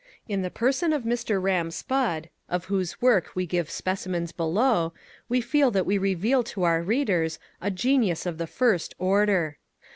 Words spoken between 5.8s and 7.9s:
we reveal to our readers a